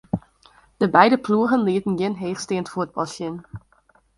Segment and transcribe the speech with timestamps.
[0.77, 3.35] De beide ploegen lieten gjin heechsteand fuotbal sjen.